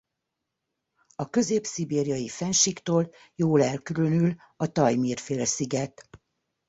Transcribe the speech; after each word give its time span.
A 1.15 1.29
Közép-szibériai-fennsíktól 1.29 3.11
jól 3.35 3.63
elkülönül 3.63 4.35
a 4.57 4.71
Tajmir-félsziget. 4.71 6.09